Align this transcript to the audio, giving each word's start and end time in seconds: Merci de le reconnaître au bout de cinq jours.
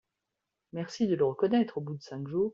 Merci 0.73 1.05
de 1.07 1.13
le 1.13 1.25
reconnaître 1.25 1.77
au 1.77 1.81
bout 1.81 1.93
de 1.95 2.01
cinq 2.01 2.27
jours. 2.27 2.49